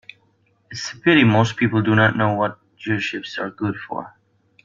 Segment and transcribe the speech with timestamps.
[0.71, 4.11] It's a pity most people do not know what gearshifts are good for.